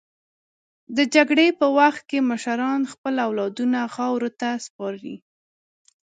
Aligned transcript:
د 0.95 0.99
جګړې 1.15 1.47
په 1.59 1.65
وخت 1.77 2.01
کې 2.09 2.19
مشران 2.29 2.81
خپل 2.93 3.13
اولادونه 3.27 3.79
خاورو 3.95 4.29
ته 4.39 4.49
سپاري. 4.65 5.15